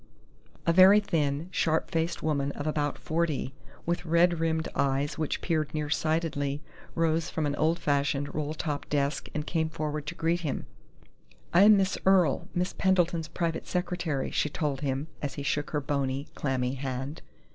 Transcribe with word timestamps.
A 0.65 0.73
very 0.73 0.99
thin, 0.99 1.47
sharp 1.51 1.91
faced 1.91 2.23
woman 2.23 2.51
of 2.53 2.65
about 2.65 2.97
forty, 2.97 3.53
with 3.85 4.03
red 4.03 4.39
rimmed 4.39 4.67
eyes 4.73 5.19
which 5.19 5.41
peered 5.41 5.75
nearsightedly, 5.75 6.63
rose 6.95 7.29
from 7.29 7.45
an 7.45 7.55
old 7.55 7.77
fashioned 7.77 8.33
roll 8.33 8.55
top 8.55 8.89
desk 8.89 9.29
and 9.35 9.45
came 9.45 9.69
forward 9.69 10.07
to 10.07 10.15
greet 10.15 10.39
him. 10.39 10.65
"I 11.53 11.61
am 11.65 11.77
Miss 11.77 11.99
Earle, 12.03 12.47
Miss 12.55 12.73
Pendleton's 12.73 13.27
private 13.27 13.67
secretary," 13.67 14.31
she 14.31 14.49
told 14.49 14.81
him, 14.81 15.05
as 15.21 15.35
he 15.35 15.43
shook 15.43 15.69
her 15.69 15.79
bony, 15.81 16.29
clammy 16.33 16.73
hand. 16.73 17.21